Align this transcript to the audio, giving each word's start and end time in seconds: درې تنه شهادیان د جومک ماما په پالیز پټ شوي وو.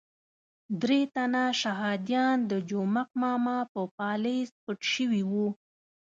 درې 0.81 1.01
تنه 1.15 1.43
شهادیان 1.61 2.37
د 2.51 2.53
جومک 2.69 3.09
ماما 3.21 3.57
په 3.73 3.81
پالیز 3.97 4.47
پټ 4.63 4.79
شوي 4.93 5.23
وو. 5.31 5.47